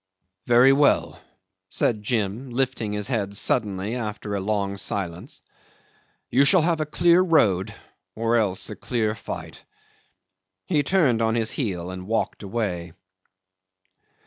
[0.47, 1.21] '"Very well,"
[1.69, 5.41] said Jim, lifting his head suddenly after a long silence.
[6.31, 7.75] "You shall have a clear road
[8.15, 9.63] or else a clear fight."
[10.65, 12.93] He turned on his heel and walked away.